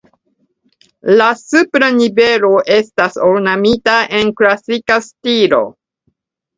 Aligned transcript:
La 1.21 1.27
supra 1.41 1.91
nivelo 1.99 2.51
estas 2.79 3.21
ornamita 3.29 4.01
en 4.25 4.35
klasika 4.43 5.03
stilo. 5.13 5.65